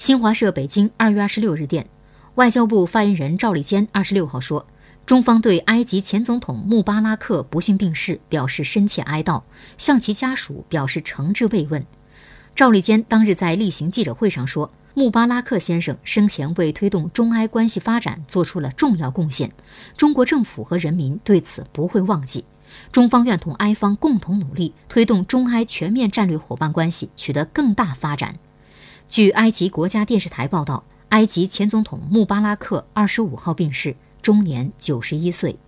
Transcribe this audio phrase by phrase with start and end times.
[0.00, 1.86] 新华社北京二月二十六日电，
[2.36, 4.66] 外交部发言人赵立坚二十六号说，
[5.04, 9.42] 中方对埃及前总统穆巴拉克不幸病逝表示深切哀悼，
[9.76, 11.84] 向其家属表示诚挚慰问。
[12.56, 19.52] 赵立坚当日在例行记者会上说，穆巴拉克先生生前为推动中埃关系发展做出了重要贡献，
[19.98, 22.42] 中国政府和人民对此不会忘记。
[22.90, 28.34] 中方愿同埃方共同努力，推动中埃全面战略伙伴关系取得更大发展。
[29.10, 35.58] 据埃及国家电视台报道，埃及前总统穆巴拉克二十五号病逝，终年九十一岁。